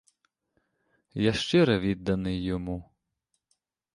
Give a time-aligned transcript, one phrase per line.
[1.13, 2.91] Я щире відданий йому.